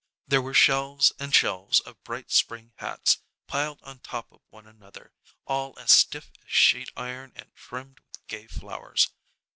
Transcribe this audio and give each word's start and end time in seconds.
There 0.27 0.41
were 0.41 0.55
shelves 0.55 1.13
and 1.19 1.31
shelves 1.31 1.79
of 1.81 2.03
bright 2.03 2.31
spring 2.31 2.73
hats, 2.77 3.19
piled 3.45 3.83
on 3.83 3.99
top 3.99 4.31
of 4.31 4.41
one 4.49 4.65
another, 4.65 5.13
all 5.45 5.77
as 5.77 5.91
stiff 5.91 6.31
as 6.43 6.49
sheet 6.51 6.89
iron 6.97 7.33
and 7.35 7.53
trimmed 7.55 7.99
with 8.09 8.25
gay 8.25 8.47
flowers. 8.47 9.11